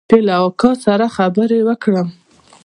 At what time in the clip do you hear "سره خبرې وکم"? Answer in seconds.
0.85-2.07